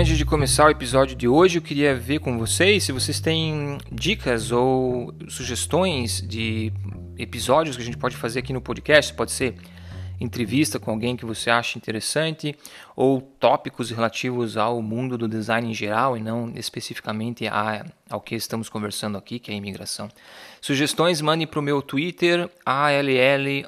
[0.00, 3.76] Antes de começar o episódio de hoje, eu queria ver com vocês se vocês têm
[3.92, 6.72] dicas ou sugestões de
[7.18, 9.12] episódios que a gente pode fazer aqui no podcast.
[9.12, 9.56] Pode ser
[10.20, 12.54] entrevista com alguém que você acha interessante
[12.94, 18.34] ou tópicos relativos ao mundo do design em geral e não especificamente a, ao que
[18.34, 20.08] estamos conversando aqui, que é a imigração.
[20.60, 22.90] Sugestões mande para o meu Twitter, all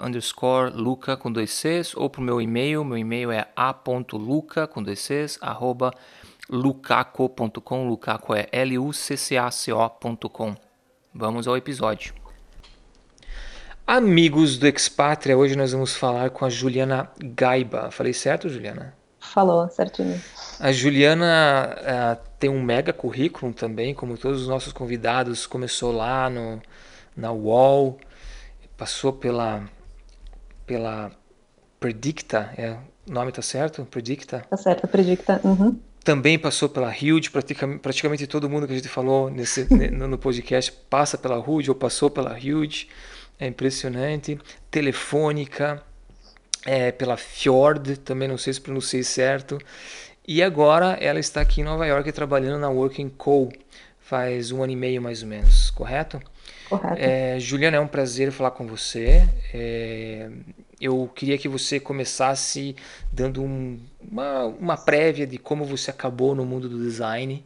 [0.04, 4.82] underscore luca com dois Cs, ou para o meu e-mail, meu e-mail é a.luca com
[4.82, 5.92] dois Cs, arroba
[6.52, 10.54] lucaco.com, lucaco é L-U-C-C-A-C-O.com.
[11.14, 12.12] Vamos ao episódio.
[13.86, 17.90] Amigos do Expatria, hoje nós vamos falar com a Juliana Gaiba.
[17.90, 18.94] Falei certo, Juliana?
[19.18, 20.20] Falou, certinho.
[20.60, 25.46] A Juliana uh, tem um mega currículo também, como todos os nossos convidados.
[25.46, 26.60] Começou lá no,
[27.16, 27.98] na UOL,
[28.76, 29.64] passou pela,
[30.66, 31.10] pela
[31.80, 32.76] Predicta, é,
[33.08, 33.86] o nome tá certo?
[33.86, 34.44] Predicta?
[34.50, 35.40] Tá certo, Predicta.
[35.42, 35.80] Uhum.
[36.04, 40.72] Também passou pela Huge, praticamente, praticamente todo mundo que a gente falou nesse, no podcast
[40.90, 42.88] passa pela Huge ou passou pela Huge
[43.38, 44.38] é impressionante.
[44.70, 45.82] Telefônica,
[46.64, 49.58] é, pela Fjord, também não sei se pronunciei certo.
[50.26, 53.50] E agora ela está aqui em Nova York trabalhando na Working Co.
[54.00, 56.20] Faz um ano e meio mais ou menos, correto?
[56.68, 56.96] Correto.
[56.98, 59.28] É, Juliana, é um prazer falar com você.
[59.52, 60.30] É,
[60.82, 62.74] eu queria que você começasse
[63.12, 67.44] dando um, uma, uma prévia de como você acabou no mundo do design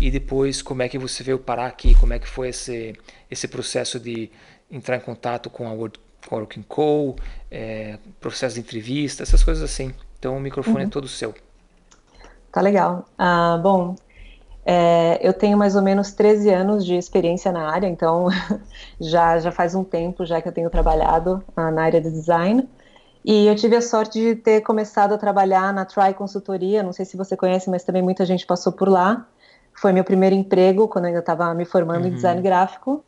[0.00, 2.94] e depois como é que você veio parar aqui, como é que foi esse,
[3.30, 4.30] esse processo de,
[4.70, 5.98] entrar em contato com a World
[6.30, 7.16] Working Co,
[7.50, 9.94] é, processo de entrevista, essas coisas assim.
[10.18, 10.88] Então o microfone é uhum.
[10.88, 11.34] é todo seu.
[12.52, 13.08] Tá legal.
[13.16, 13.94] Ah, bom,
[14.64, 18.28] é, eu tenho mais ou menos 13 anos de experiência na área, então
[19.00, 22.68] já, já faz um tempo já que eu tenho trabalhado ah, na área de design.
[23.28, 27.04] E eu tive a sorte de ter começado a trabalhar na Try Consultoria, não sei
[27.04, 29.26] se você conhece, mas também muita gente passou por lá.
[29.74, 32.08] Foi meu primeiro emprego quando eu ainda estava me formando uhum.
[32.08, 33.04] em design gráfico.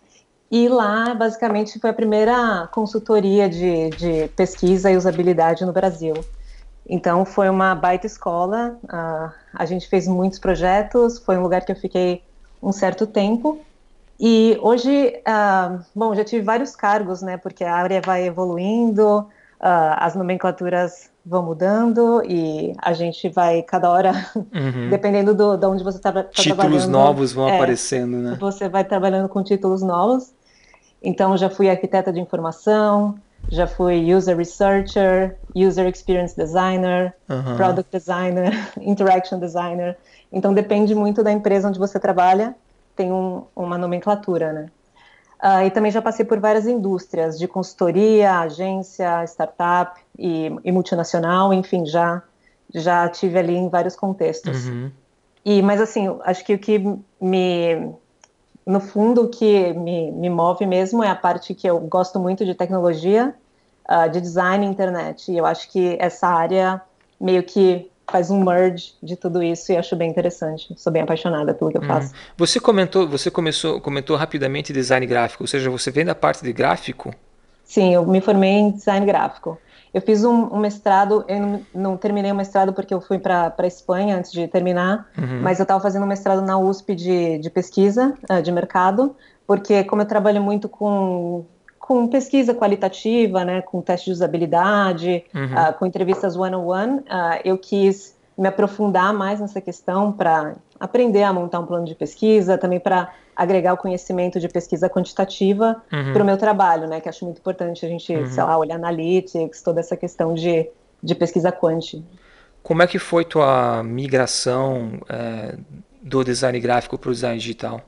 [0.50, 6.12] E lá, basicamente, foi a primeira consultoria de, de pesquisa e usabilidade no Brasil.
[6.86, 8.78] Então, foi uma baita escola.
[8.84, 12.22] Uh, a gente fez muitos projetos, foi um lugar que eu fiquei
[12.62, 13.58] um certo tempo.
[14.18, 17.38] E hoje, uh, bom, já tive vários cargos, né?
[17.38, 19.26] Porque a área vai evoluindo,
[19.60, 24.88] uh, as nomenclaturas vão mudando e a gente vai cada hora, uhum.
[24.90, 26.72] dependendo do, de onde você está tá trabalhando.
[26.72, 28.36] Títulos novos vão é, aparecendo, né?
[28.40, 30.32] Você vai trabalhando com títulos novos.
[31.02, 33.14] Então, já fui arquiteta de informação,
[33.48, 37.56] já fui user researcher, user experience designer, uhum.
[37.56, 39.96] product designer, interaction designer.
[40.32, 42.54] Então, depende muito da empresa onde você trabalha,
[42.94, 44.66] tem um, uma nomenclatura, né?
[45.42, 51.52] Uh, e também já passei por várias indústrias de consultoria, agência, startup e, e multinacional,
[51.52, 52.22] enfim, já
[52.72, 54.66] já tive ali em vários contextos.
[54.66, 54.92] Uhum.
[55.44, 56.78] E mas assim, acho que o que
[57.20, 57.94] me
[58.66, 62.44] no fundo, o que me, me move mesmo é a parte que eu gosto muito
[62.44, 63.34] de tecnologia,
[63.88, 65.32] uh, de design e internet.
[65.32, 66.80] E eu acho que essa área
[67.20, 70.74] meio que faz um merge de tudo isso e acho bem interessante.
[70.76, 71.86] Sou bem apaixonada pelo que eu hum.
[71.86, 72.12] faço.
[72.36, 76.52] Você comentou, você começou, comentou rapidamente design gráfico, ou seja, você vem da parte de
[76.52, 77.14] gráfico?
[77.64, 79.56] Sim, eu me formei em design gráfico.
[79.92, 83.52] Eu fiz um, um mestrado, eu não, não, terminei o mestrado porque eu fui para
[83.56, 85.40] a Espanha antes de terminar, uhum.
[85.42, 89.16] mas eu estava fazendo um mestrado na USP de, de pesquisa, uh, de mercado,
[89.46, 91.44] porque como eu trabalho muito com,
[91.90, 95.44] com pesquisa qualitativa, né, com teste de usabilidade, uhum.
[95.46, 100.54] uh, com entrevistas one-on-one, -on -one, uh, eu quis me aprofundar mais nessa questão para
[100.78, 105.82] aprender a montar um plano de pesquisa, também para agregar o conhecimento de pesquisa quantitativa
[105.92, 106.12] uhum.
[106.12, 107.00] para o meu trabalho, né?
[107.00, 108.26] Que acho muito importante a gente, uhum.
[108.26, 110.70] sei lá, olhar analytics, toda essa questão de,
[111.02, 112.04] de pesquisa quant.
[112.62, 115.56] Como é que foi tua migração é,
[116.00, 117.80] do design gráfico para o design digital?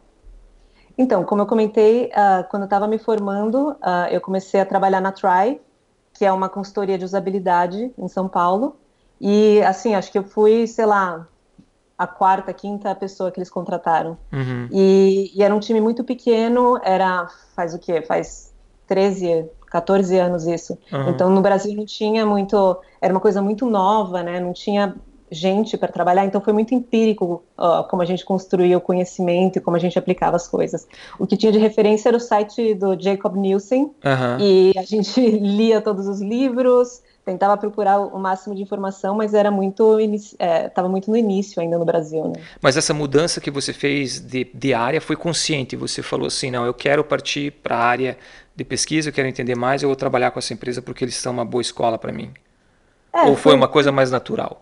[0.97, 5.01] Então, como eu comentei, uh, quando eu estava me formando, uh, eu comecei a trabalhar
[5.01, 5.61] na Try,
[6.15, 8.77] que é uma consultoria de usabilidade em São Paulo.
[9.21, 11.27] E, assim, acho que eu fui, sei lá,
[11.97, 14.19] a quarta, quinta pessoa que eles contrataram.
[14.33, 14.69] Uhum.
[14.71, 18.03] E, e, era um time muito pequeno, era, faz o quê?
[18.03, 18.53] Faz
[18.87, 20.77] 13, 14 anos isso.
[20.93, 21.11] Uhum.
[21.11, 24.41] Então, no Brasil não tinha muito, era uma coisa muito nova, né?
[24.41, 24.95] Não tinha
[25.33, 27.43] gente para trabalhar, então foi muito empírico
[27.89, 30.87] como a gente construía o conhecimento e como a gente aplicava as coisas.
[31.19, 34.39] O que tinha de referência era o site do Jacob Nielsen, uhum.
[34.39, 39.51] e a gente lia todos os livros, tentava procurar o máximo de informação, mas era
[39.51, 42.29] muito estava é, muito no início ainda no Brasil.
[42.29, 42.43] Né?
[42.61, 45.77] Mas essa mudança que você fez de, de área foi consciente?
[45.77, 48.19] Você falou assim, não, eu quero partir para a área
[48.55, 51.33] de pesquisa, eu quero entender mais, eu vou trabalhar com essa empresa porque eles são
[51.33, 52.33] uma boa escola para mim.
[53.13, 54.61] É, Ou foi, foi uma coisa mais natural?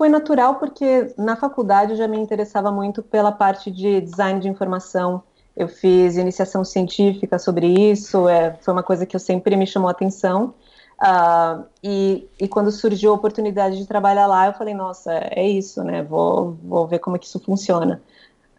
[0.00, 4.48] Foi natural porque na faculdade eu já me interessava muito pela parte de design de
[4.48, 5.22] informação.
[5.54, 9.88] Eu fiz iniciação científica sobre isso, é, foi uma coisa que eu sempre me chamou
[9.88, 10.54] a atenção.
[10.98, 15.84] Uh, e, e, quando surgiu a oportunidade de trabalhar lá, eu falei, nossa, é isso,
[15.84, 16.02] né?
[16.02, 18.00] Vou, vou ver como é que isso funciona.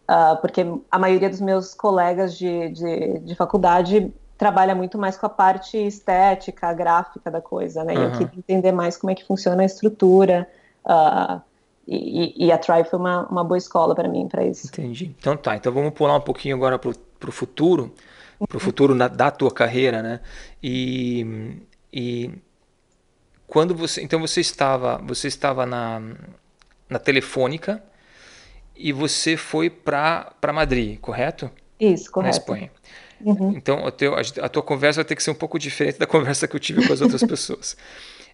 [0.08, 5.26] Uh, porque a maioria dos meus colegas de, de, de, faculdade trabalha muito mais com
[5.26, 7.94] a parte estética, gráfica da coisa, né?
[7.94, 8.00] Uhum.
[8.00, 10.48] E eu queria entender mais como é que funciona a estrutura.
[10.84, 11.40] Uh,
[11.86, 14.68] e, e, a Tribe foi uma, uma boa escola para mim, para isso.
[14.68, 15.14] Entendi.
[15.18, 17.92] Então tá, então vamos pular um pouquinho agora para o futuro,
[18.48, 20.20] para o futuro na, da tua carreira, né?
[20.62, 21.56] E
[21.92, 22.30] e
[23.46, 26.00] quando você, então você estava, você estava na,
[26.88, 27.82] na Telefônica
[28.74, 31.50] e você foi para Madrid, correto?
[31.78, 32.34] Isso, correto.
[32.34, 32.70] Na Espanha.
[33.20, 33.52] Uhum.
[33.54, 36.56] Então, teu, a, tua conversa vai ter que ser um pouco diferente da conversa que
[36.56, 37.76] eu tive com as outras pessoas.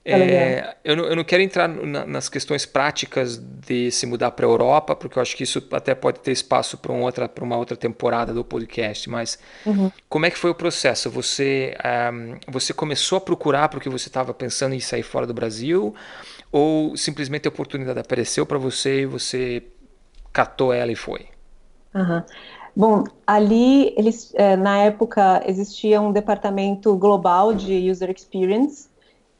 [0.04, 4.30] Tá é, eu, não, eu, não, quero entrar na, nas questões práticas de se mudar
[4.30, 7.30] para a Europa, porque eu acho que isso até pode ter espaço para um outra,
[7.40, 9.10] uma outra temporada do podcast.
[9.10, 9.90] Mas uhum.
[10.08, 11.10] como é que foi o processo?
[11.10, 11.76] Você,
[12.12, 15.94] um, você começou a procurar porque você estava pensando em sair fora do Brasil?
[16.50, 19.62] Ou simplesmente a oportunidade apareceu para você e você
[20.32, 21.26] catou ela e foi?
[21.94, 22.22] Uhum.
[22.78, 28.88] Bom, ali, eles, é, na época, existia um departamento global de User Experience,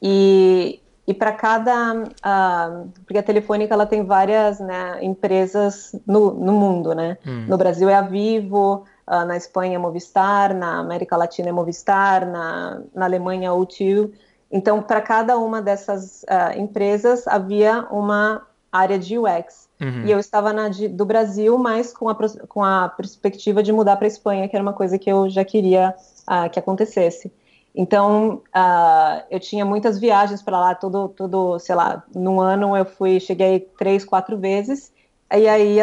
[0.01, 1.93] e, e para cada.
[2.03, 7.17] Uh, porque a Telefônica ela tem várias né, empresas no, no mundo, né?
[7.25, 7.45] Hum.
[7.47, 12.25] No Brasil é a Vivo, uh, na Espanha é Movistar, na América Latina é Movistar,
[12.25, 14.11] na, na Alemanha é O2.
[14.51, 18.41] Então, para cada uma dessas uh, empresas havia uma
[18.71, 19.67] área de UX.
[19.81, 20.05] Uhum.
[20.05, 22.15] E eu estava na de, do Brasil, mas com a,
[22.47, 25.43] com a perspectiva de mudar para a Espanha, que era uma coisa que eu já
[25.43, 25.95] queria
[26.27, 27.31] uh, que acontecesse.
[27.73, 32.85] Então, uh, eu tinha muitas viagens para lá, todo, todo, sei lá, num ano eu
[32.85, 34.91] fui, cheguei três, quatro vezes,
[35.31, 35.77] e aí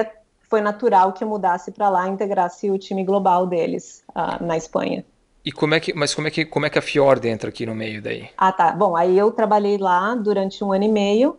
[0.49, 5.05] foi natural que eu mudasse para lá, integrasse o time global deles uh, na Espanha.
[5.44, 7.65] E como é que, mas como é que, como é que a Fjord entra aqui
[7.65, 8.29] no meio daí?
[8.37, 8.73] Ah, tá.
[8.73, 11.37] Bom, aí eu trabalhei lá durante um ano e meio,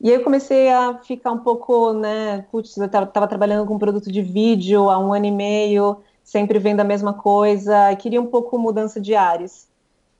[0.00, 4.10] e aí eu comecei a ficar um pouco, né, putz, eu estava trabalhando com produto
[4.10, 8.26] de vídeo há um ano e meio, sempre vendo a mesma coisa, e queria um
[8.26, 9.70] pouco mudança de ares.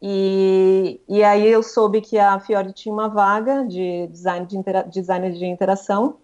[0.05, 4.83] E, e aí eu soube que a Fiore tinha uma vaga de design de, intera
[4.83, 6.17] design de interação.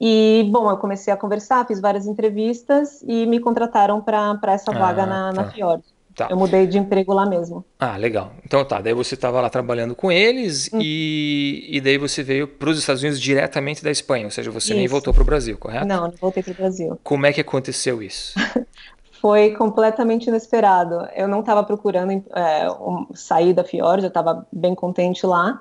[0.00, 4.78] E, bom, eu comecei a conversar, fiz várias entrevistas e me contrataram para essa ah,
[4.78, 5.42] vaga na, tá.
[5.42, 5.82] na Fiore.
[6.14, 6.28] Tá.
[6.30, 7.64] Eu mudei de emprego lá mesmo.
[7.78, 8.32] Ah, legal.
[8.44, 10.80] Então tá, daí você estava lá trabalhando com eles hum.
[10.82, 14.70] e, e daí você veio para os Estados Unidos diretamente da Espanha, ou seja, você
[14.70, 14.78] isso.
[14.78, 15.86] nem voltou para o Brasil, correto?
[15.86, 16.98] Não, não voltei para o Brasil.
[17.04, 18.34] Como é que aconteceu isso?
[19.20, 21.08] foi completamente inesperado.
[21.14, 25.60] Eu não estava procurando é, um, sair da Fiord, eu estava bem contente lá,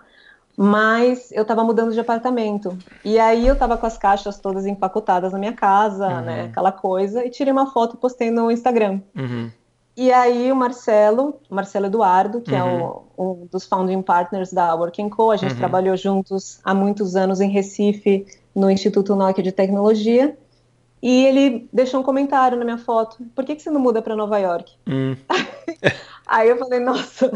[0.55, 2.77] mas eu estava mudando de apartamento.
[3.03, 6.21] E aí eu estava com as caixas todas empacotadas na minha casa, uhum.
[6.21, 9.01] né, aquela coisa, e tirei uma foto e postei no Instagram.
[9.15, 9.51] Uhum.
[9.95, 12.79] E aí o Marcelo, Marcelo Eduardo, que é uhum.
[12.79, 15.57] é o, um dos founding partners da Working Co, a gente uhum.
[15.57, 20.37] trabalhou juntos há muitos anos em Recife, no Instituto Nokia de Tecnologia,
[21.01, 24.15] e ele deixou um comentário na minha foto: por que, que você não muda para
[24.15, 24.73] Nova York?
[24.87, 25.15] Hum.
[26.25, 27.31] Aí eu falei: nossa,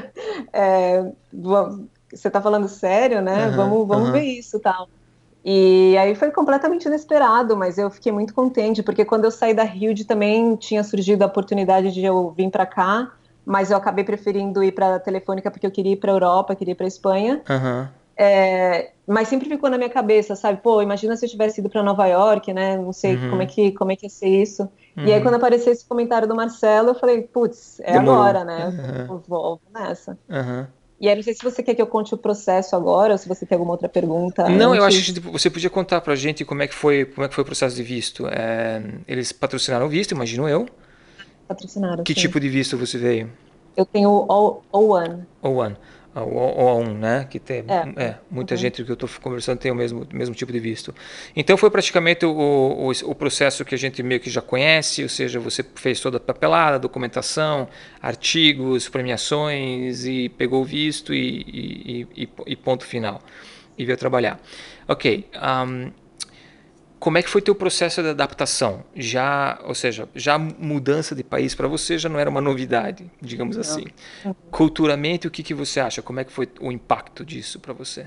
[0.51, 3.47] é, você está falando sério, né?
[3.47, 4.13] Uhum, vamos vamos uhum.
[4.13, 4.89] ver isso tal.
[5.43, 9.65] E aí foi completamente inesperado, mas eu fiquei muito contente, porque quando eu saí da
[9.65, 13.12] Hilde também tinha surgido a oportunidade de eu vir para cá,
[13.43, 16.55] mas eu acabei preferindo ir para a Telefônica porque eu queria ir para a Europa,
[16.55, 17.41] queria ir para a Espanha.
[17.50, 17.88] Uhum.
[18.18, 20.62] É, mas sempre ficou na minha cabeça, sabe?
[20.62, 22.77] Pô, imagina se eu tivesse ido para Nova York, né?
[22.77, 23.30] Não sei uhum.
[23.30, 24.63] como é que como é que ia ser isso.
[24.96, 25.06] Uhum.
[25.06, 25.24] E aí uhum.
[25.24, 28.22] quando apareceu esse comentário do Marcelo, eu falei, putz, é Demorou.
[28.22, 29.08] agora, né?
[29.10, 29.22] Uhum.
[29.27, 30.18] Vou, nessa.
[31.00, 33.27] E aí não sei se você quer que eu conte o processo agora ou se
[33.27, 34.48] você tem alguma outra pergunta.
[34.48, 34.77] Não, antes.
[34.77, 37.27] eu acho que tipo, você podia contar pra gente como é que foi, como é
[37.27, 38.27] que foi o processo de visto.
[38.27, 40.68] É, eles patrocinaram o visto, imagino eu.
[41.48, 42.03] Patrocinaram.
[42.03, 42.20] Que sim.
[42.20, 43.32] tipo de visto você veio?
[43.75, 45.25] Eu tenho o O1.
[45.44, 45.75] O1
[46.20, 47.27] o A1, né?
[47.30, 48.03] Que tem é.
[48.03, 48.60] é muita uhum.
[48.60, 50.94] gente que eu estou conversando tem o mesmo, mesmo tipo de visto.
[51.36, 55.10] Então foi praticamente o, o, o, processo que a gente meio que já conhece, ou
[55.10, 57.68] seja, você fez toda a papelada, documentação,
[58.01, 63.22] artigos, premiações e pegou o visto e, e, e, e ponto final.
[63.77, 64.39] E veio trabalhar.
[64.88, 65.25] Ok.
[65.36, 65.91] Um,
[67.01, 68.84] como é que foi teu processo de adaptação?
[68.96, 73.55] Já, ou seja, já mudança de país para você já não era uma novidade, digamos
[73.55, 73.62] não.
[73.62, 73.86] assim.
[74.51, 76.03] Culturalmente, o que, que você acha?
[76.03, 78.05] Como é que foi o impacto disso para você?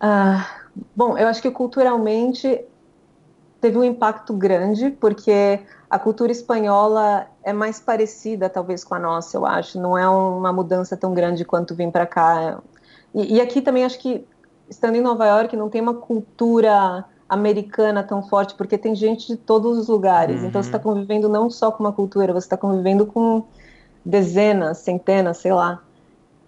[0.00, 0.62] Ah,
[0.96, 2.64] bom, eu acho que culturalmente
[3.60, 9.36] teve um impacto grande, porque a cultura espanhola é mais parecida, talvez, com a nossa,
[9.36, 9.78] eu acho.
[9.78, 12.62] Não é uma mudança tão grande quanto vir para cá.
[13.14, 14.26] E, e aqui também acho que
[14.66, 19.36] estando em Nova York, não tem uma cultura americana tão forte, porque tem gente de
[19.36, 20.40] todos os lugares.
[20.40, 20.48] Uhum.
[20.48, 23.44] Então você está convivendo não só com uma cultura, você está convivendo com
[24.04, 25.80] dezenas, centenas, sei lá.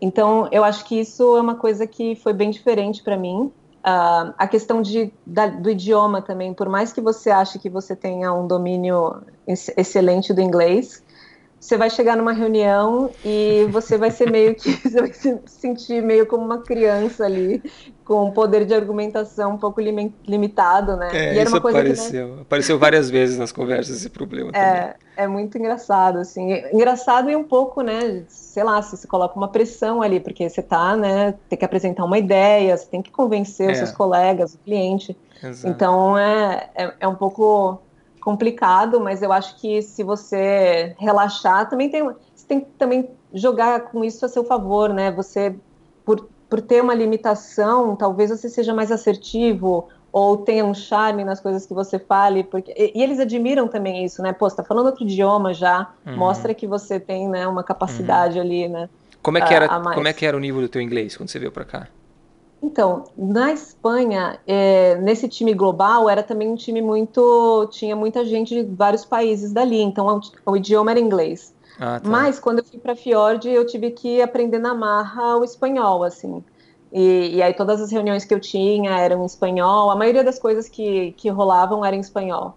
[0.01, 3.53] Então eu acho que isso é uma coisa que foi bem diferente para mim.
[3.85, 7.95] Uh, a questão de, da, do idioma também, por mais que você ache que você
[7.95, 11.03] tenha um domínio excelente do inglês,
[11.63, 16.03] você vai chegar numa reunião e você vai ser meio que você vai se sentir
[16.03, 17.63] meio como uma criança ali
[18.05, 21.11] com um poder de argumentação um pouco limitado, né?
[21.13, 22.43] É, e era isso uma coisa apareceu, que, né?
[22.43, 24.95] apareceu várias vezes nas conversas esse problema é, também.
[25.17, 28.25] É muito engraçado, assim, engraçado e um pouco, né?
[28.27, 31.33] Sei lá, se você coloca uma pressão ali, porque você tá, né?
[31.49, 33.73] Tem que apresentar uma ideia, você tem que convencer é.
[33.73, 35.17] os seus colegas, o cliente.
[35.41, 35.69] Exato.
[35.73, 37.81] Então é, é, é um pouco
[38.23, 43.81] complicado, mas eu acho que se você relaxar, também tem, você tem que também jogar
[43.81, 45.11] com isso a seu favor, né?
[45.11, 45.55] Você,
[46.05, 51.41] por, por ter uma limitação, talvez você seja mais assertivo ou tenha um charme nas
[51.41, 54.33] coisas que você fale, porque e, e eles admiram também isso, né?
[54.33, 56.17] Pô, você tá falando outro idioma já, uhum.
[56.17, 58.45] mostra que você tem, né, uma capacidade uhum.
[58.45, 58.89] ali, né?
[59.21, 61.39] Como é que era, como é que era o nível do teu inglês quando você
[61.39, 61.89] veio para cá?
[62.63, 67.69] Então, na Espanha, é, nesse time global, era também um time muito.
[67.73, 70.07] tinha muita gente de vários países dali, então
[70.47, 71.53] o, o idioma era inglês.
[71.79, 72.09] Ah, tá.
[72.09, 76.45] Mas quando eu fui para Fiord, eu tive que aprender na marra o espanhol, assim.
[76.93, 80.39] E, e, aí todas as reuniões que eu tinha eram em espanhol, a maioria das
[80.39, 82.55] coisas que, que rolavam era em espanhol.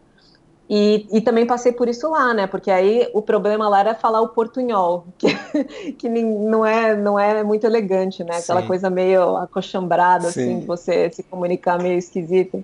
[0.68, 2.48] E, e, também passei por isso lá, né?
[2.48, 7.44] Porque aí o problema lá era falar o portunhol, que, que não, é, não é
[7.44, 8.38] muito elegante, né?
[8.38, 8.68] Aquela Sim.
[8.68, 10.42] coisa meio acochambrada, Sim.
[10.42, 12.64] assim, de você se comunicar meio esquisito.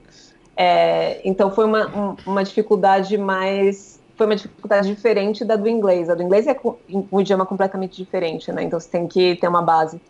[0.57, 3.99] É, então foi uma, um, uma dificuldade mais.
[4.17, 6.09] Foi uma dificuldade diferente da do inglês.
[6.09, 6.55] A do inglês é
[7.11, 8.63] um idioma completamente diferente, né?
[8.63, 10.01] Então você tem que ter uma base.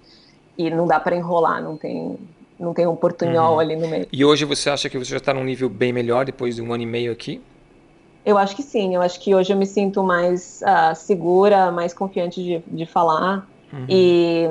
[0.57, 2.17] E não dá para enrolar, não tem,
[2.57, 3.59] não tem um portunhol uhum.
[3.59, 4.07] ali no meio.
[4.11, 6.71] E hoje você acha que você já está num nível bem melhor depois de um
[6.73, 7.41] ano e meio aqui?
[8.25, 11.93] Eu acho que sim, eu acho que hoje eu me sinto mais uh, segura, mais
[11.93, 13.47] confiante de, de falar.
[13.73, 13.85] Uhum.
[13.89, 14.49] E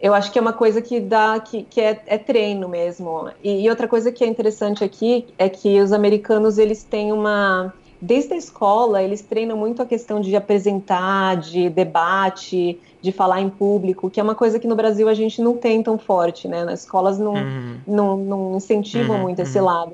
[0.00, 3.30] eu acho que é uma coisa que dá, que, que é, é treino mesmo.
[3.42, 7.72] E, e, outra coisa que é interessante aqui é que os americanos, eles têm uma...
[8.00, 13.48] Desde a escola, eles treinam muito a questão de apresentar, de debate, de falar em
[13.48, 16.64] público, que é uma coisa que no Brasil a gente não tem tão forte, né?
[16.64, 17.76] Nas escolas não, uhum.
[17.86, 19.22] não, não incentivam uhum.
[19.22, 19.64] muito esse uhum.
[19.64, 19.92] lado.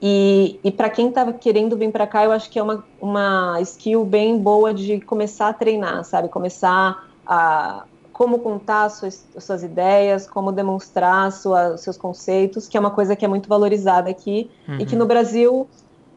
[0.00, 3.60] E, e para quem está querendo vir para cá, eu acho que é uma, uma
[3.62, 6.28] skill bem boa de começar a treinar, sabe?
[6.28, 7.84] Começar a
[8.18, 13.24] como contar suas, suas ideias, como demonstrar sua, seus conceitos, que é uma coisa que
[13.24, 14.80] é muito valorizada aqui uhum.
[14.80, 15.08] e que no uhum.
[15.08, 15.68] Brasil,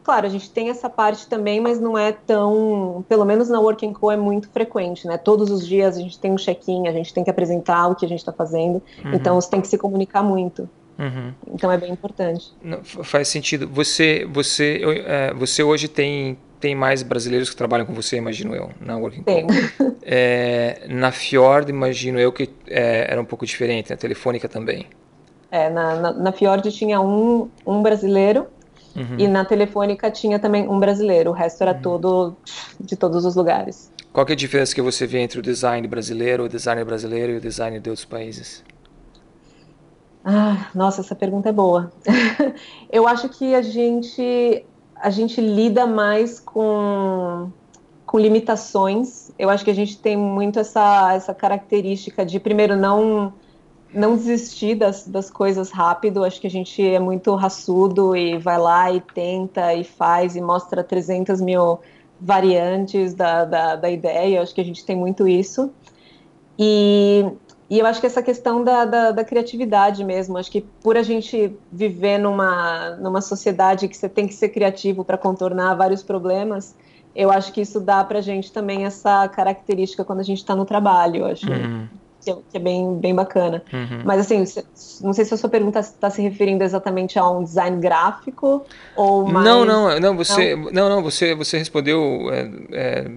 [0.03, 3.93] claro, a gente tem essa parte também, mas não é tão, pelo menos na Working
[3.93, 5.15] Co é muito frequente, né?
[5.15, 8.03] Todos os dias a gente tem um check-in, a gente tem que apresentar o que
[8.03, 9.13] a gente está fazendo, uhum.
[9.13, 10.67] então você tem que se comunicar muito.
[11.01, 11.34] Uhum.
[11.48, 12.53] Então é bem importante.
[12.63, 13.67] Não, faz sentido.
[13.67, 18.70] Você, você, é, você hoje tem tem mais brasileiros que trabalham com você, imagino eu,
[18.79, 19.48] na Working Tem.
[20.03, 24.86] É, na Fjord, imagino eu que é, era um pouco diferente, na Telefônica também.
[25.50, 28.48] É, na, na, na Fjord tinha um, um brasileiro
[28.96, 29.15] uhum.
[29.17, 31.81] e na Telefônica tinha também um brasileiro, o resto era uhum.
[31.81, 32.36] todo
[32.79, 33.91] de todos os lugares.
[34.13, 37.38] Qual é a diferença que você vê entre o design brasileiro, o designer brasileiro e
[37.38, 38.63] o design de outros países?
[40.23, 41.91] Ah, nossa, essa pergunta é boa.
[42.91, 47.49] eu acho que a gente a gente lida mais com,
[48.05, 49.31] com limitações.
[49.37, 53.33] Eu acho que a gente tem muito essa, essa característica de, primeiro, não
[53.93, 56.23] não desistir das, das coisas rápido.
[56.23, 60.41] Acho que a gente é muito raçudo e vai lá e tenta e faz e
[60.41, 61.79] mostra 300 mil
[62.19, 64.41] variantes da, da, da ideia.
[64.41, 65.71] Acho que a gente tem muito isso.
[66.57, 67.25] E
[67.71, 71.03] e eu acho que essa questão da, da, da, criatividade mesmo, acho que por a
[71.03, 76.75] gente viver numa, numa sociedade que você tem que ser criativo para contornar vários problemas,
[77.15, 80.53] eu acho que isso dá para a gente também essa característica quando a gente está
[80.53, 81.87] no trabalho, eu acho uhum.
[82.19, 83.63] que, é, que, é, bem, bem bacana.
[83.71, 84.01] Uhum.
[84.03, 84.43] Mas assim,
[85.01, 88.65] não sei se a sua pergunta está se referindo exatamente a um design gráfico
[88.97, 89.45] ou mais...
[89.45, 92.29] Não, não, não, você, não, não, não você, você respondeu...
[92.33, 93.11] É, é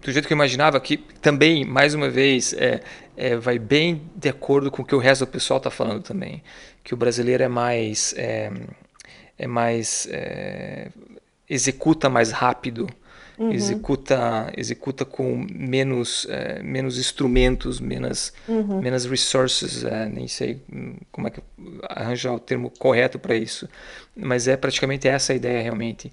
[0.00, 2.80] do jeito que eu imaginava, que também, mais uma vez, é,
[3.16, 6.42] é, vai bem de acordo com o que o resto do pessoal está falando também.
[6.84, 8.14] Que o brasileiro é mais.
[8.16, 8.52] É,
[9.38, 10.06] é mais.
[10.10, 10.90] É,
[11.48, 12.86] executa mais rápido.
[13.38, 13.52] Uhum.
[13.52, 18.80] executa executa com menos é, menos instrumentos menos uhum.
[18.80, 20.62] menos resources é, nem sei
[21.12, 21.42] como é que
[21.82, 23.68] arranjar o termo correto para isso
[24.16, 26.10] mas é praticamente essa a ideia realmente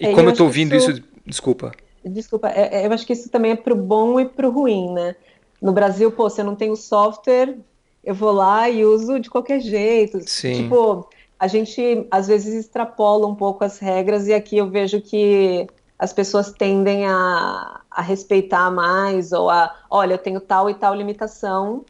[0.00, 0.92] e como eu estou ouvindo isso...
[0.92, 1.72] isso desculpa
[2.04, 5.14] Desculpa, é, é, eu acho que isso também é pro bom e pro ruim, né?
[5.60, 7.56] No Brasil, pô, você não tem o software,
[8.02, 10.20] eu vou lá e uso de qualquer jeito.
[10.26, 10.64] Sim.
[10.64, 15.66] Tipo, a gente às vezes extrapola um pouco as regras e aqui eu vejo que
[15.98, 20.94] as pessoas tendem a, a respeitar mais ou a, olha, eu tenho tal e tal
[20.94, 21.84] limitação,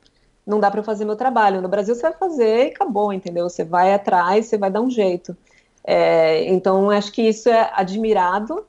[0.47, 1.63] não dá para fazer meu trabalho.
[1.63, 3.49] No Brasil você vai fazer e acabou, entendeu?
[3.49, 5.35] Você vai atrás, você vai dar um jeito.
[5.83, 8.67] É, então acho que isso é admirado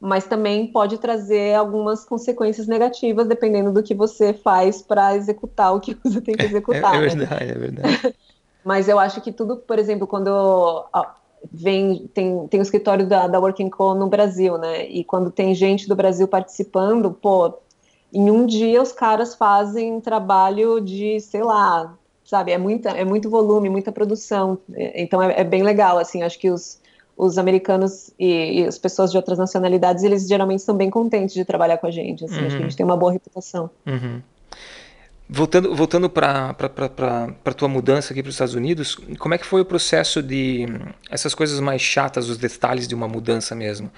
[0.00, 5.80] mas também pode trazer algumas consequências negativas dependendo do que você faz para executar o
[5.80, 6.94] que você tem que executar.
[6.94, 7.50] É, é verdade, né?
[7.50, 8.14] é verdade.
[8.64, 10.84] mas eu acho que tudo, por exemplo, quando
[11.52, 14.86] vem tem, tem o escritório da, da Working Co no Brasil, né?
[14.88, 17.54] E quando tem gente do Brasil participando, pô,
[18.12, 23.04] em um dia os caras fazem um trabalho de, sei lá, sabe, é muita, é
[23.04, 24.58] muito volume, muita produção.
[24.76, 26.80] Então é, é bem legal, assim, acho que os
[27.16, 31.44] os americanos e, e, as pessoas de outras nacionalidades, eles geralmente são bem contentes de
[31.44, 32.24] trabalhar com a gente.
[32.24, 32.46] Assim, uhum.
[32.46, 33.70] Acho que a gente tem uma boa reputação.
[33.86, 34.20] Uhum.
[35.28, 36.54] Voltando, voltando para
[37.44, 40.66] a tua mudança aqui para os Estados Unidos, como é que foi o processo de
[41.10, 43.90] essas coisas mais chatas, os detalhes de uma mudança mesmo?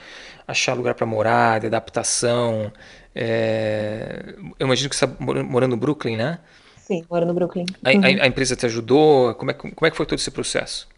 [0.46, 2.72] Achar lugar para morar, de adaptação.
[3.14, 4.34] É...
[4.58, 6.38] Eu imagino que você está morando no Brooklyn, né?
[6.78, 7.66] Sim, moro no Brooklyn.
[7.84, 8.00] A, uhum.
[8.02, 9.34] a, a empresa te ajudou?
[9.34, 10.88] Como é, como é que foi todo esse processo?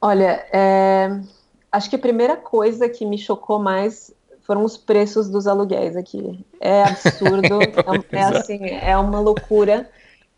[0.00, 1.20] Olha, é,
[1.70, 6.44] acho que a primeira coisa que me chocou mais foram os preços dos aluguéis aqui.
[6.60, 7.60] É absurdo,
[8.10, 9.88] é, é, assim, é uma loucura.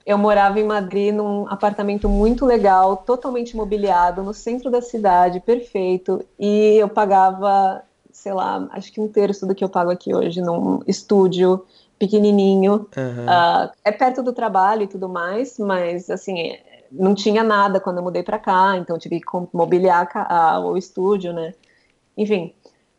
[0.05, 6.25] Eu morava em Madrid num apartamento muito legal, totalmente mobiliado, no centro da cidade, perfeito,
[6.39, 10.43] e eu pagava, sei lá, acho que um terço do que eu pago aqui hoje
[10.43, 11.65] num estúdio
[12.01, 12.89] pequenininho.
[12.97, 13.27] Uhum.
[13.27, 16.59] Uh, é perto do trabalho e tudo mais, mas assim
[16.93, 21.33] não tinha nada quando eu mudei para cá, então tive que mobiliar a, o estúdio,
[21.33, 21.55] né?
[22.17, 22.53] Enfim,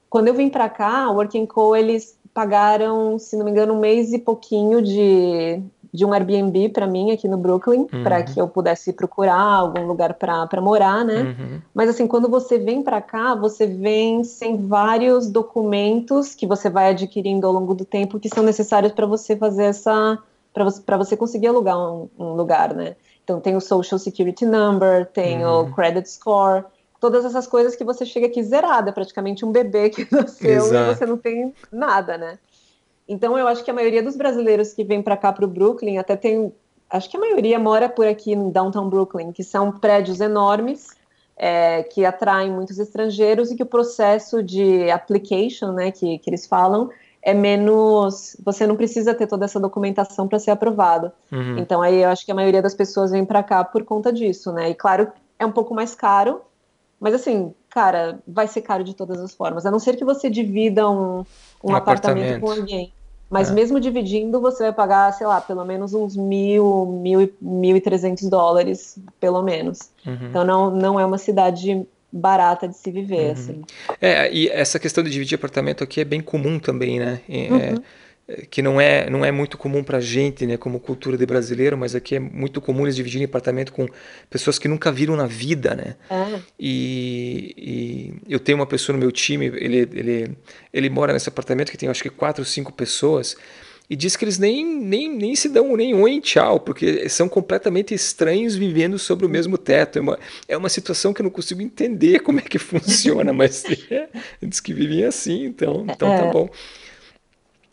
[0.09, 3.79] quando eu vim para cá, o Working Co eles pagaram, se não me engano, um
[3.79, 5.62] mês e pouquinho de,
[5.93, 8.03] de um Airbnb para mim aqui no Brooklyn, uhum.
[8.03, 11.21] para que eu pudesse procurar algum lugar para morar, né?
[11.21, 11.62] Uhum.
[11.73, 16.89] Mas assim, quando você vem para cá, você vem sem vários documentos que você vai
[16.89, 20.17] adquirindo ao longo do tempo que são necessários para você fazer essa
[20.53, 22.95] para você, você conseguir alugar um, um lugar, né?
[23.23, 25.62] Então tem o Social Security Number, tem uhum.
[25.62, 26.65] o Credit Score,
[26.99, 30.91] todas essas coisas que você chega aqui zerada, praticamente um bebê que nasceu Exato.
[30.91, 32.38] e você não tem nada, né?
[33.07, 35.97] Então eu acho que a maioria dos brasileiros que vem para cá para o Brooklyn,
[35.97, 36.53] até tem,
[36.89, 40.89] acho que a maioria mora por aqui no Downtown Brooklyn, que são prédios enormes
[41.36, 46.47] é, que atraem muitos estrangeiros e que o processo de application, né, que, que eles
[46.47, 46.89] falam,
[47.23, 48.36] é menos.
[48.43, 51.12] Você não precisa ter toda essa documentação para ser aprovado.
[51.31, 51.57] Uhum.
[51.57, 54.51] Então aí eu acho que a maioria das pessoas vem para cá por conta disso,
[54.51, 54.69] né?
[54.69, 55.07] E claro,
[55.39, 56.41] é um pouco mais caro,
[56.99, 59.65] mas assim, cara, vai ser caro de todas as formas.
[59.65, 61.19] A não ser que você divida um,
[61.63, 62.93] um, um apartamento, apartamento, com alguém.
[63.29, 63.53] Mas é.
[63.53, 68.29] mesmo dividindo, você vai pagar, sei lá, pelo menos uns mil, mil, mil e trezentos
[68.29, 69.79] dólares, pelo menos.
[70.05, 70.27] Uhum.
[70.29, 73.32] Então não, não é uma cidade barata de se viver, uhum.
[73.32, 73.62] assim.
[73.99, 77.21] É, e essa questão de dividir apartamento aqui é bem comum também, né?
[77.28, 77.58] É, uhum.
[77.58, 81.78] é, que não é, não é muito comum pra gente, né, como cultura de brasileiro,
[81.78, 83.86] mas aqui é muito comum eles dividirem apartamento com
[84.30, 85.95] pessoas que nunca viram na vida, né?
[86.10, 86.39] É.
[86.58, 90.38] E, e, eu tenho uma pessoa no meu time, ele, ele,
[90.71, 93.36] ele mora nesse apartamento que tem acho que quatro ou cinco pessoas,
[93.89, 97.93] e diz que eles nem, nem, nem se dão nem oi tchau, porque são completamente
[97.93, 100.00] estranhos vivendo sobre o mesmo teto.
[100.00, 103.63] É uma, é uma situação que eu não consigo entender como é que funciona, mas
[103.91, 104.08] é,
[104.41, 106.50] diz que vivem assim, então, então tá é, tá bom.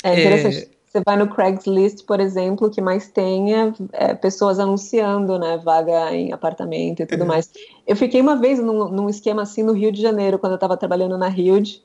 [0.02, 0.58] É interessante.
[0.58, 6.12] É, você vai no Craigslist, por exemplo, que mais tenha é, pessoas anunciando, né, vaga
[6.12, 7.26] em apartamento e tudo é.
[7.26, 7.48] mais.
[7.86, 10.76] Eu fiquei uma vez num, num, esquema assim no Rio de Janeiro, quando eu estava
[10.76, 11.80] trabalhando na Hilde,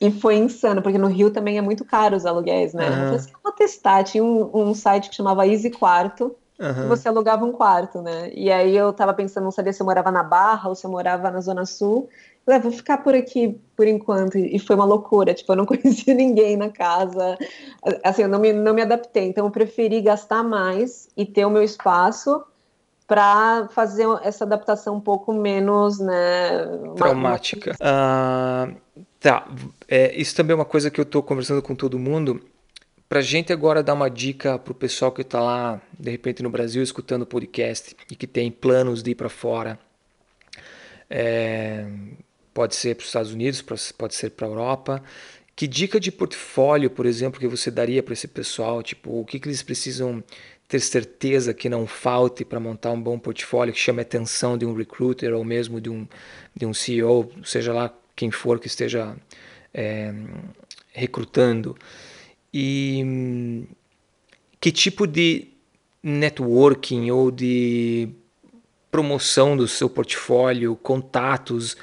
[0.00, 2.88] e foi insano, porque no Rio também é muito caro os aluguéis, né?
[2.88, 2.90] Uhum.
[2.90, 4.02] Eu falei assim, vou testar.
[4.02, 6.88] Tinha um, um site que chamava Easy Quarto, uhum.
[6.88, 8.30] você alugava um quarto, né?
[8.32, 10.90] E aí eu tava pensando, não sabia se eu morava na Barra ou se eu
[10.90, 12.08] morava na Zona Sul.
[12.10, 14.38] Eu falei, ah, vou ficar por aqui por enquanto.
[14.38, 17.36] E foi uma loucura, tipo, eu não conhecia ninguém na casa.
[18.02, 19.28] Assim, eu não me, não me adaptei.
[19.28, 22.42] Então eu preferi gastar mais e ter o meu espaço
[23.06, 26.64] para fazer essa adaptação um pouco menos, né?
[26.96, 27.72] Traumática.
[27.72, 29.48] Uh, tá,
[29.86, 32.42] é, isso também é uma coisa que eu estou conversando com todo mundo.
[33.08, 36.50] Para gente agora dar uma dica para o pessoal que está lá, de repente no
[36.50, 39.78] Brasil, escutando o podcast e que tem planos de ir para fora.
[41.08, 41.86] É,
[42.54, 45.02] pode ser para os Estados Unidos, pode ser para a Europa.
[45.56, 48.82] Que dica de portfólio, por exemplo, que você daria para esse pessoal?
[48.82, 50.22] Tipo, o que, que eles precisam
[50.68, 54.64] ter certeza que não falte para montar um bom portfólio que chame a atenção de
[54.64, 56.06] um recruiter ou mesmo de um,
[56.54, 59.16] de um CEO, seja lá quem for que esteja
[59.72, 60.12] é,
[60.92, 61.74] recrutando.
[62.52, 63.66] E
[64.60, 65.48] que tipo de,
[66.02, 68.10] networking ou de
[68.90, 71.78] promoção do seu portfólio, contatos,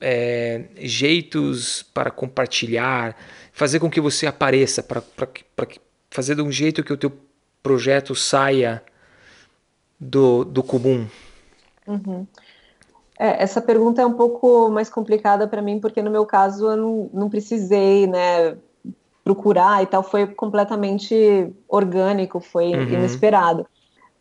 [0.00, 3.14] é, jeitos para compartilhar,
[3.52, 5.02] fazer com que você apareça, para
[6.10, 7.12] fazer de um jeito que o teu
[7.62, 8.82] projeto saia
[10.00, 11.06] do, do comum?
[11.86, 12.26] Uhum.
[13.22, 16.76] É, essa pergunta é um pouco mais complicada para mim, porque no meu caso eu
[16.76, 18.56] não, não precisei, né,
[19.22, 22.82] procurar e tal, foi completamente orgânico, foi uhum.
[22.82, 23.62] inesperado.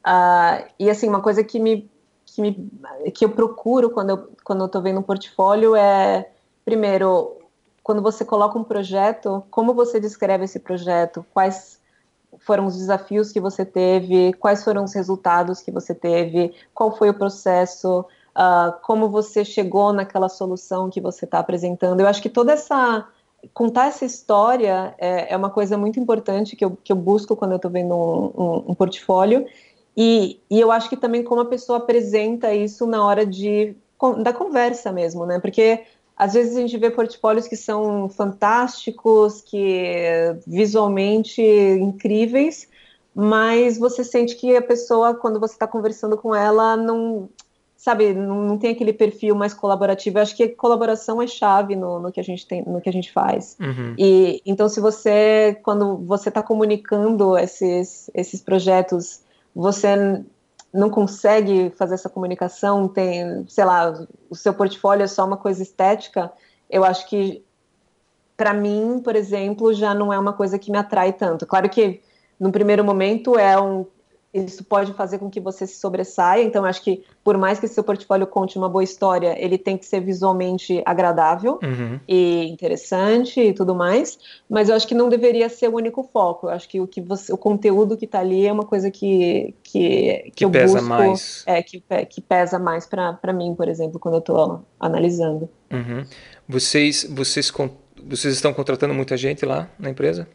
[0.05, 1.89] Uh, e assim, uma coisa que me,
[2.27, 2.69] que me
[3.11, 6.29] que eu procuro quando eu quando eu estou vendo um portfólio é
[6.63, 7.37] primeiro
[7.81, 11.79] quando você coloca um projeto, como você descreve esse projeto, quais
[12.41, 17.09] foram os desafios que você teve, quais foram os resultados que você teve, qual foi
[17.09, 21.99] o processo, uh, como você chegou naquela solução que você está apresentando.
[21.99, 23.07] Eu acho que toda essa
[23.53, 27.51] contar essa história é, é, uma coisa muito importante que eu, que eu busco quando
[27.51, 29.47] eu estou vendo um, um, um portfólio.
[29.97, 33.75] E, e, eu acho que também como a pessoa apresenta isso na hora de
[34.23, 35.39] da conversa mesmo, né?
[35.39, 35.83] Porque
[36.17, 42.67] às vezes a gente vê portfólios que são fantásticos, que visualmente incríveis,
[43.13, 47.29] mas você sente que a pessoa, quando você está conversando com ela, não
[47.81, 50.19] sabe, não, não, tem aquele perfil mais colaborativo.
[50.19, 52.93] Eu acho que colaboração é chave no, no, que a gente tem, no que a
[52.93, 53.57] gente faz.
[53.59, 53.95] Uhum.
[53.97, 59.21] E então, se você, quando você está comunicando esses, esses projetos,
[59.55, 60.23] você
[60.71, 63.91] não consegue fazer essa comunicação, tem, sei lá,
[64.29, 66.31] o seu portfólio é só uma coisa estética,
[66.69, 67.43] eu acho que
[68.37, 71.47] para mim, por exemplo, já não é uma coisa que me atrai tanto.
[71.47, 71.99] Claro que
[72.39, 73.87] no primeiro momento é um
[74.33, 76.43] isso pode fazer com que você se sobressaia.
[76.43, 79.85] Então, acho que por mais que seu portfólio conte uma boa história, ele tem que
[79.85, 81.99] ser visualmente agradável uhum.
[82.07, 84.17] e interessante e tudo mais.
[84.49, 86.47] Mas eu acho que não deveria ser o único foco.
[86.47, 89.01] Eu acho que o que você, o conteúdo que está ali é uma coisa que
[89.01, 91.43] que, que, que eu pesa busco, mais.
[91.45, 95.49] É que, que pesa mais para mim, por exemplo, quando eu estou analisando.
[95.71, 96.05] Uhum.
[96.47, 97.51] Vocês vocês
[98.03, 100.27] vocês estão contratando muita gente lá na empresa?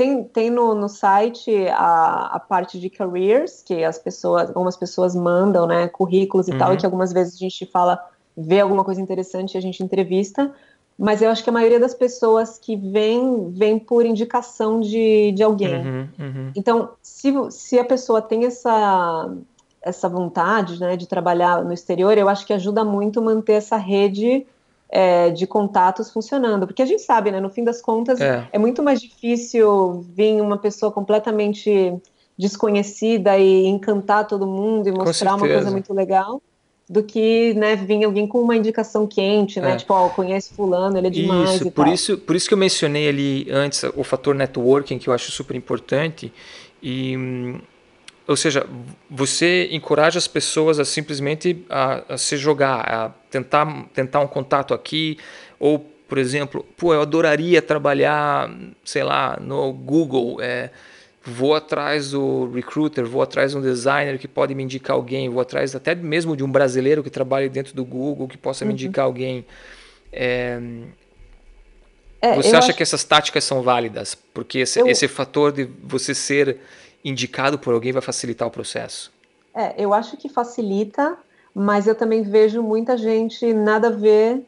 [0.00, 5.14] Tem, tem no, no site a, a parte de careers, que as pessoas, algumas pessoas
[5.14, 6.58] mandam, né, currículos e uhum.
[6.58, 8.02] tal, e que algumas vezes a gente fala,
[8.34, 10.54] vê alguma coisa interessante e a gente entrevista,
[10.98, 15.42] mas eu acho que a maioria das pessoas que vem, vem por indicação de, de
[15.42, 15.76] alguém.
[15.76, 16.52] Uhum, uhum.
[16.56, 19.30] Então, se, se a pessoa tem essa,
[19.82, 24.46] essa vontade, né, de trabalhar no exterior, eu acho que ajuda muito manter essa rede
[24.90, 26.66] é, de contatos funcionando.
[26.66, 27.40] Porque a gente sabe, né?
[27.40, 28.48] No fim das contas, é.
[28.52, 31.94] é muito mais difícil vir uma pessoa completamente
[32.36, 36.40] desconhecida e encantar todo mundo e mostrar uma coisa muito legal
[36.88, 39.74] do que né, vir alguém com uma indicação quente, né?
[39.74, 39.76] É.
[39.76, 41.94] Tipo, ó, oh, conhece fulano, ele é demais isso, por tal.
[41.94, 45.54] Isso, por isso que eu mencionei ali antes o fator networking, que eu acho super
[45.54, 46.32] importante.
[46.82, 47.60] E hum,
[48.26, 48.66] ou seja,
[49.10, 54.72] você encoraja as pessoas a simplesmente a, a, se jogar, a tentar, tentar um contato
[54.72, 55.18] aqui,
[55.58, 55.78] ou,
[56.08, 58.50] por exemplo, pô, eu adoraria trabalhar,
[58.84, 60.70] sei lá, no Google, é,
[61.24, 65.40] vou atrás do recruiter, vou atrás de um designer que pode me indicar alguém, vou
[65.40, 68.68] atrás até mesmo de um brasileiro que trabalhe dentro do Google que possa uhum.
[68.68, 69.44] me indicar alguém.
[70.12, 70.58] É,
[72.20, 72.74] é, você acha acho...
[72.74, 74.14] que essas táticas são válidas?
[74.14, 74.86] Porque esse, eu...
[74.86, 76.58] esse fator de você ser
[77.04, 79.12] indicado por alguém vai facilitar o processo?
[79.54, 81.16] É, eu acho que facilita,
[81.54, 84.44] mas eu também vejo muita gente nada a ver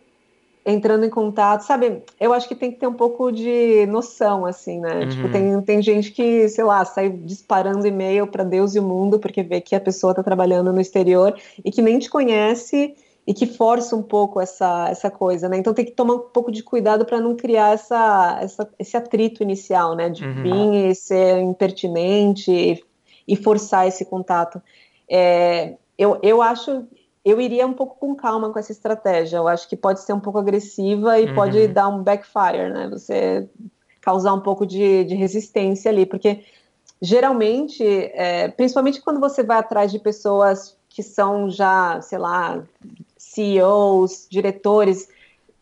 [0.64, 2.02] entrando em contato, sabe?
[2.20, 5.00] Eu acho que tem que ter um pouco de noção, assim, né?
[5.00, 5.08] Uhum.
[5.08, 9.18] Tipo, tem, tem gente que, sei lá, sai disparando e-mail para Deus e o mundo
[9.18, 11.34] porque vê que a pessoa está trabalhando no exterior
[11.64, 12.94] e que nem te conhece
[13.26, 15.56] e que força um pouco essa, essa coisa, né?
[15.56, 19.42] Então tem que tomar um pouco de cuidado para não criar essa, essa, esse atrito
[19.42, 20.08] inicial, né?
[20.10, 20.42] De uhum.
[20.42, 22.84] vir e ser impertinente e,
[23.26, 24.60] e forçar esse contato.
[25.08, 26.84] É, eu, eu acho,
[27.24, 29.36] eu iria um pouco com calma com essa estratégia.
[29.36, 31.34] Eu acho que pode ser um pouco agressiva e uhum.
[31.34, 32.88] pode dar um backfire, né?
[32.90, 33.48] Você
[34.00, 36.44] causar um pouco de, de resistência ali, porque
[37.00, 42.62] geralmente, é, principalmente quando você vai atrás de pessoas que são já, sei lá,
[43.32, 45.08] CEOs, diretores.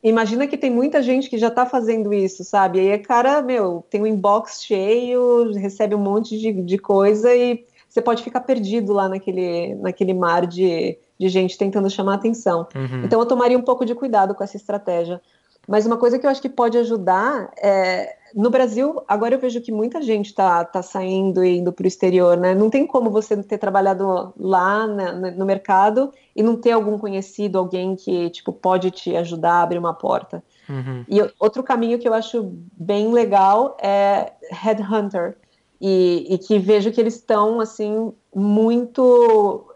[0.03, 2.79] Imagina que tem muita gente que já está fazendo isso, sabe?
[2.79, 7.65] E aí, cara, meu, tem um inbox cheio, recebe um monte de, de coisa e
[7.89, 12.67] você pode ficar perdido lá naquele, naquele mar de, de gente tentando chamar atenção.
[12.75, 13.05] Uhum.
[13.05, 15.21] Então, eu tomaria um pouco de cuidado com essa estratégia.
[15.69, 18.17] Mas uma coisa que eu acho que pode ajudar é.
[18.35, 21.89] No Brasil, agora eu vejo que muita gente está tá saindo e indo para o
[21.89, 22.55] exterior, né?
[22.55, 27.59] Não tem como você ter trabalhado lá né, no mercado e não ter algum conhecido,
[27.59, 30.43] alguém que tipo pode te ajudar a abrir uma porta.
[30.69, 31.05] Uhum.
[31.09, 35.37] E outro caminho que eu acho bem legal é Headhunter.
[35.81, 39.67] E, e que vejo que eles estão assim muito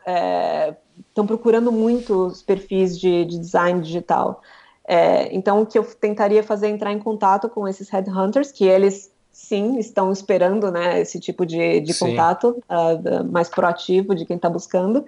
[1.09, 4.43] estão é, procurando muitos perfis de, de design digital.
[4.87, 8.65] É, então, o que eu tentaria fazer é entrar em contato com esses headhunters, que
[8.65, 14.37] eles sim estão esperando né, esse tipo de, de contato uh, mais proativo de quem
[14.37, 15.05] está buscando.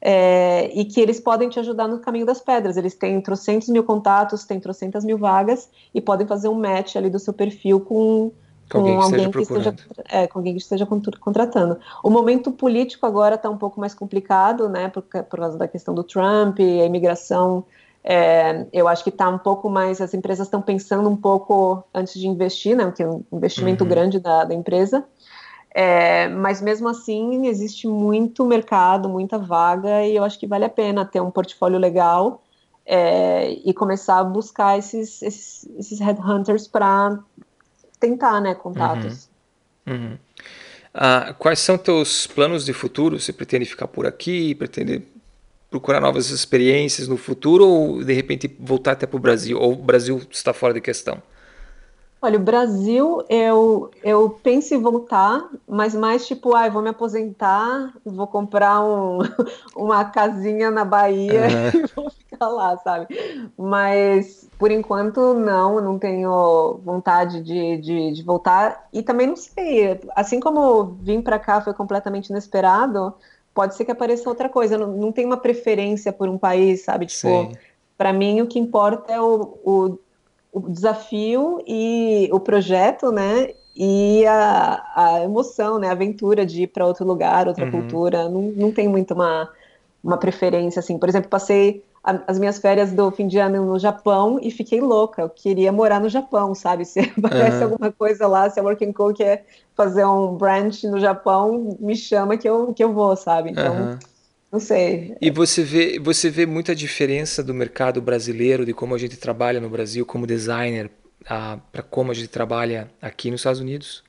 [0.00, 2.76] É, e que eles podem te ajudar no caminho das pedras.
[2.76, 7.10] Eles têm trocentos mil contatos, têm trocentas mil vagas e podem fazer um match ali
[7.10, 8.30] do seu perfil com,
[8.70, 11.78] com, com alguém, que, esteja, que esteja, é, com alguém que esteja contratando.
[12.00, 15.92] O momento político agora está um pouco mais complicado, né, por, por causa da questão
[15.92, 17.64] do Trump, a imigração.
[18.02, 22.18] É, eu acho que está um pouco mais, as empresas estão pensando um pouco antes
[22.18, 23.90] de investir, né, que é um investimento uhum.
[23.90, 25.04] grande da, da empresa.
[25.70, 30.68] É, mas mesmo assim existe muito mercado, muita vaga e eu acho que vale a
[30.68, 32.42] pena ter um portfólio legal
[32.86, 37.18] é, e começar a buscar esses, esses, esses headhunters para
[38.00, 39.28] tentar, né, contatos.
[39.86, 39.94] Uhum.
[39.94, 40.18] Uhum.
[40.94, 43.20] Ah, quais são teus planos de futuro?
[43.20, 44.54] Você pretende ficar por aqui?
[44.54, 45.06] Pretende
[45.70, 49.58] procurar novas experiências no futuro ou de repente voltar até para o Brasil?
[49.58, 51.22] Ou o Brasil está fora de questão?
[52.20, 57.92] Olha, o Brasil, eu, eu penso em voltar, mas mais tipo, ah, vou me aposentar,
[58.04, 59.20] vou comprar um,
[59.76, 61.78] uma casinha na Bahia uhum.
[61.86, 63.06] e vou ficar lá, sabe?
[63.56, 68.88] Mas, por enquanto, não, não tenho vontade de, de, de voltar.
[68.92, 73.14] E também não sei, assim como vim para cá foi completamente inesperado,
[73.58, 74.76] pode ser que apareça outra coisa.
[74.76, 77.06] Eu não, não tenho uma preferência por um país, sabe?
[77.06, 77.50] Tipo,
[77.96, 79.98] para mim o que importa é o, o
[80.52, 83.50] o desafio e o projeto, né?
[83.76, 85.88] E a, a emoção, né?
[85.88, 87.70] A aventura de ir para outro lugar, outra uhum.
[87.70, 88.28] cultura.
[88.28, 89.50] Não, não tem muito uma,
[90.02, 90.98] uma preferência, assim.
[90.98, 94.80] Por exemplo, passei a, as minhas férias do fim de ano no Japão e fiquei
[94.80, 95.22] louca.
[95.22, 96.84] Eu queria morar no Japão, sabe?
[96.86, 97.64] Se aparece uhum.
[97.64, 99.44] alguma coisa lá, se a Working Co quer
[99.76, 103.50] fazer um branch no Japão, me chama que eu, que eu vou, sabe?
[103.50, 103.74] Então.
[103.74, 103.98] Uhum
[104.50, 105.14] não sei.
[105.20, 109.60] E você vê, você vê muita diferença do mercado brasileiro, de como a gente trabalha
[109.60, 110.90] no Brasil como designer,
[111.70, 114.02] para como a gente trabalha aqui nos Estados Unidos?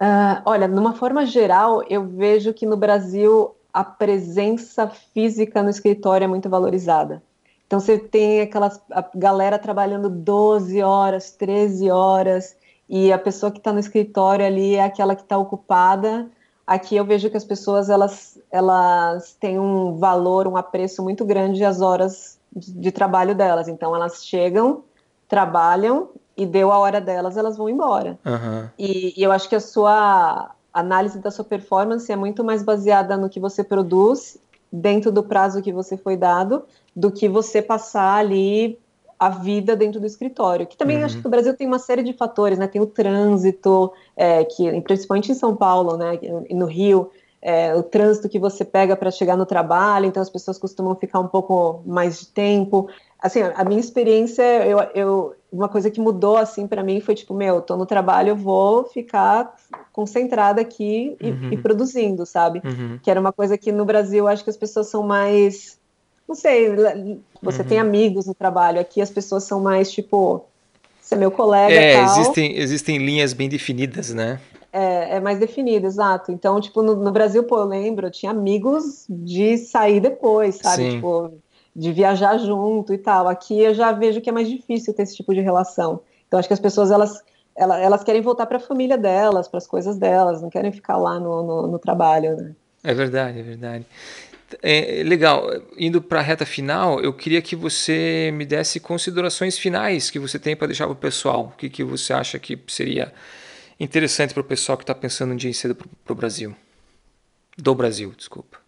[0.00, 6.24] Uh, olha, numa forma geral, eu vejo que no Brasil a presença física no escritório
[6.24, 7.22] é muito valorizada.
[7.66, 8.70] Então você tem aquela
[9.14, 12.56] galera trabalhando 12 horas, 13 horas,
[12.88, 16.30] e a pessoa que está no escritório ali é aquela que está ocupada
[16.66, 21.64] Aqui eu vejo que as pessoas elas, elas têm um valor, um apreço muito grande
[21.64, 23.68] às horas de, de trabalho delas.
[23.68, 24.82] Então elas chegam,
[25.28, 28.18] trabalham e deu a hora delas, elas vão embora.
[28.26, 28.68] Uhum.
[28.76, 33.16] E, e eu acho que a sua análise da sua performance é muito mais baseada
[33.16, 34.38] no que você produz
[34.70, 38.78] dentro do prazo que você foi dado do que você passar ali
[39.18, 40.66] a vida dentro do escritório.
[40.66, 41.04] Que também uhum.
[41.04, 42.66] acho que o Brasil tem uma série de fatores, né?
[42.66, 46.18] Tem o trânsito, é, que principalmente em São Paulo, né?
[46.48, 47.10] E no Rio,
[47.40, 51.20] é, o trânsito que você pega para chegar no trabalho, então as pessoas costumam ficar
[51.20, 52.88] um pouco mais de tempo.
[53.20, 57.32] Assim, a minha experiência, eu, eu uma coisa que mudou assim para mim foi tipo,
[57.32, 59.56] meu, tô no trabalho, eu vou ficar
[59.92, 61.52] concentrada aqui e, uhum.
[61.52, 62.60] e produzindo, sabe?
[62.64, 62.98] Uhum.
[63.02, 65.78] Que era uma coisa que no Brasil acho que as pessoas são mais
[66.28, 66.68] não sei,
[67.40, 67.68] você uhum.
[67.68, 70.44] tem amigos no trabalho, aqui as pessoas são mais tipo,
[71.00, 71.72] você é meu colega.
[71.72, 72.18] É, tal.
[72.18, 74.40] Existem, existem linhas bem definidas, né?
[74.72, 76.32] É, é mais definido, exato.
[76.32, 80.82] Então, tipo, no, no, Brasil, pô, eu lembro, eu tinha amigos de sair depois, sabe?
[80.82, 80.90] Sim.
[80.96, 81.32] Tipo,
[81.76, 83.28] de viajar junto e tal.
[83.28, 86.00] Aqui eu já vejo que é mais difícil ter esse tipo de relação.
[86.26, 87.22] Então, acho que as pessoas, elas,
[87.54, 90.96] elas, elas querem voltar para a família delas, para as coisas delas, não querem ficar
[90.96, 92.54] lá no, no, no trabalho, né?
[92.82, 93.86] É verdade, é verdade.
[94.62, 95.50] É, legal.
[95.76, 100.38] Indo para a reta final, eu queria que você me desse considerações finais que você
[100.38, 101.52] tem para deixar para o pessoal.
[101.52, 103.12] O que, que você acha que seria
[103.78, 106.56] interessante para o pessoal que está pensando um dia em cedo para o Brasil?
[107.58, 108.65] Do Brasil, desculpa.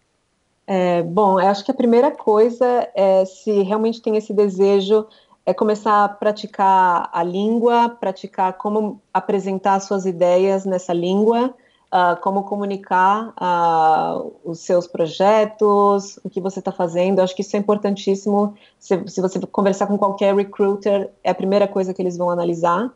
[0.71, 5.07] É, bom, eu acho que a primeira coisa é se realmente tem esse desejo
[5.43, 11.55] é começar a praticar a língua, praticar como apresentar suas ideias nessa língua
[11.91, 17.17] uh, como comunicar uh, os seus projetos, o que você está fazendo.
[17.17, 18.55] Eu acho que isso é importantíssimo.
[18.77, 22.91] Se, se, você conversar com qualquer recruiter, é a primeira coisa que eles vão analisar.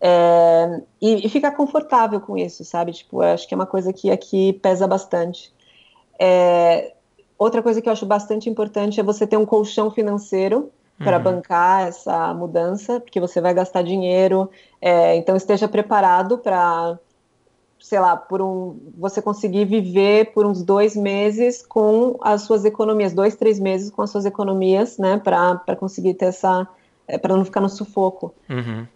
[0.00, 2.92] É, e, e, ficar confortável com isso, sabe?
[2.92, 5.54] Tipo, acho que é uma coisa que aqui pesa bastante.
[6.18, 6.93] É,
[7.38, 11.24] outra coisa que eu acho bastante importante é você ter um colchão financeiro para uhum.
[11.24, 14.48] bancar essa mudança, porque você vai gastar dinheiro,
[14.80, 16.98] é, então esteja preparado para
[17.84, 23.12] sei lá, por um, você conseguir viver por uns dois meses com as suas economias,
[23.12, 26.66] dois, três meses com as suas economias, né, para conseguir ter essa,
[27.06, 28.34] é, para não ficar no sufoco.
[28.48, 28.86] Uhum.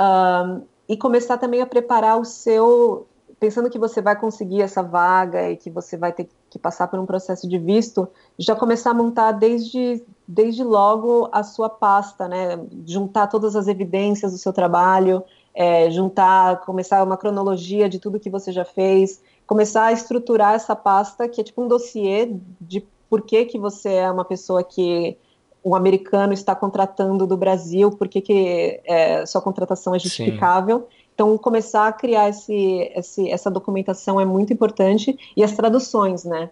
[0.00, 3.06] Um, e começar também a preparar o seu,
[3.38, 6.98] pensando que você vai conseguir essa vaga e que você vai ter que passar por
[6.98, 8.08] um processo de visto,
[8.38, 12.58] já começar a montar desde, desde logo a sua pasta, né?
[12.86, 15.22] Juntar todas as evidências do seu trabalho,
[15.54, 20.76] é, juntar, começar uma cronologia de tudo que você já fez, começar a estruturar essa
[20.76, 25.16] pasta que é tipo um dossiê de por que, que você é uma pessoa que
[25.64, 30.88] um americano está contratando do Brasil, por que, que é, sua contratação é justificável.
[30.88, 30.99] Sim.
[31.14, 36.50] Então, começar a criar esse, esse, essa documentação é muito importante e as traduções, né?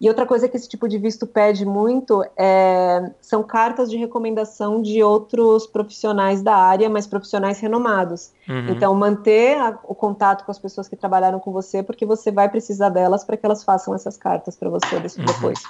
[0.00, 4.80] E outra coisa que esse tipo de visto pede muito é, são cartas de recomendação
[4.80, 8.30] de outros profissionais da área, mas profissionais renomados.
[8.48, 8.68] Uhum.
[8.68, 12.48] Então, manter a, o contato com as pessoas que trabalharam com você, porque você vai
[12.48, 15.24] precisar delas para que elas façam essas cartas para você uhum.
[15.24, 15.62] depois.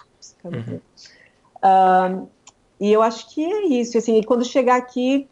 [0.45, 0.81] Uhum.
[1.65, 2.29] Uh,
[2.79, 3.97] e eu acho que é isso.
[3.97, 5.27] Assim, e quando chegar aqui,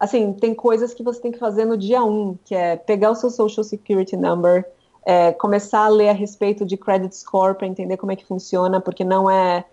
[0.00, 3.14] assim, tem coisas que você tem que fazer no dia um, que é pegar o
[3.14, 4.66] seu Social Security Number
[5.04, 8.80] é, começar a ler a respeito de credit score para entender como é que funciona,
[8.80, 9.64] porque não é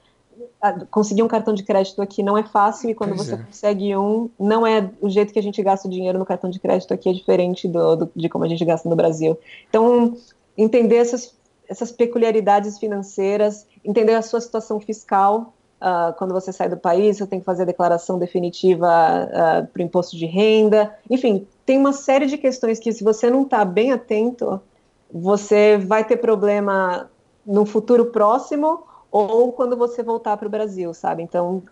[0.91, 3.37] conseguir um cartão de crédito aqui não é fácil e quando pois você é.
[3.37, 6.59] consegue um, não é o jeito que a gente gasta o dinheiro no cartão de
[6.59, 9.37] crédito aqui é diferente do, do, de como a gente gasta no Brasil.
[9.69, 10.15] Então,
[10.55, 11.35] entender essas,
[11.67, 15.53] essas peculiaridades financeiras, entender a sua situação fiscal.
[15.79, 19.79] Uh, quando você sai do país, você tem que fazer a declaração definitiva uh, para
[19.79, 20.95] o imposto de renda.
[21.09, 24.59] Enfim, tem uma série de questões que, se você não está bem atento,
[25.11, 27.09] você vai ter problema
[27.45, 31.23] no futuro próximo ou quando você voltar para o Brasil, sabe?
[31.23, 31.63] Então,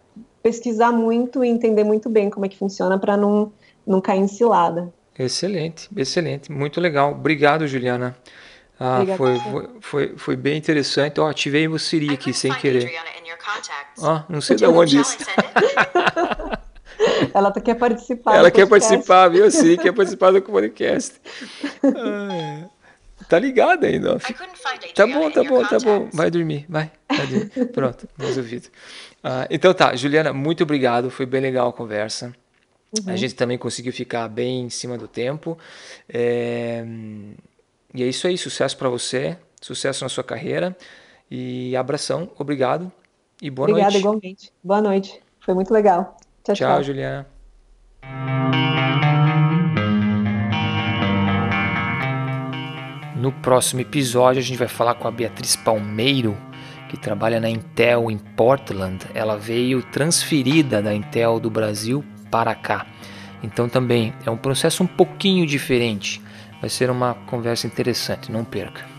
[0.41, 3.52] pesquisar muito e entender muito bem como é que funciona para não,
[3.86, 4.94] não cair em cilada.
[5.18, 7.12] Excelente, excelente, muito legal.
[7.12, 8.15] Obrigado, Juliana.
[8.79, 9.39] Ah, foi,
[9.79, 11.19] foi, foi, bem interessante.
[11.19, 12.93] Ó, oh, ativei o Siri aqui sem querer.
[13.99, 15.17] Ó, oh, não sei de onde isso.
[17.33, 18.35] Ela quer participar.
[18.35, 19.49] Ela quer participar, viu?
[19.51, 21.13] Sim, quer participar do podcast.
[21.83, 22.69] Ah,
[23.27, 24.19] Tá ligado ainda.
[24.93, 26.09] Tá bom, tá bom, tá bom.
[26.13, 26.91] Vai dormir, vai.
[27.09, 27.71] vai dormir.
[27.71, 28.67] Pronto, resolvido.
[29.23, 31.09] Uh, então tá, Juliana, muito obrigado.
[31.09, 32.35] Foi bem legal a conversa.
[32.97, 33.11] Uhum.
[33.11, 35.57] A gente também conseguiu ficar bem em cima do tempo.
[36.07, 36.85] É...
[37.95, 38.38] E é isso aí.
[38.38, 39.38] Sucesso para você.
[39.62, 40.75] Sucesso na sua carreira.
[41.31, 42.29] E abração.
[42.38, 42.91] Obrigado.
[43.41, 44.05] E boa Obrigada, noite.
[44.05, 44.53] Obrigada, igualmente.
[44.63, 45.21] Boa noite.
[45.39, 46.17] Foi muito legal.
[46.43, 46.67] Tchau, tchau.
[46.75, 47.27] Tchau, Juliana.
[53.15, 56.38] No próximo episódio, a gente vai falar com a Beatriz Palmeiro,
[56.89, 59.05] que trabalha na Intel em Portland.
[59.15, 62.86] Ela veio transferida da Intel do Brasil para cá.
[63.41, 66.21] Então, também é um processo um pouquinho diferente.
[66.60, 68.94] Vai ser uma conversa interessante, não perca.